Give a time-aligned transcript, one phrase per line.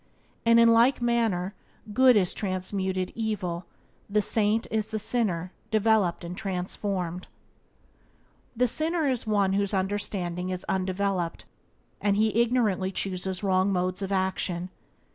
[0.47, 1.53] And in like manner
[1.93, 3.67] good is transmuted evil:
[4.09, 7.27] the saint is the sinner developed and transformed.
[8.57, 11.45] The sinner is one whose understanding is undeveloped,
[12.01, 14.71] and he ignorantly chooses wrong modes of action.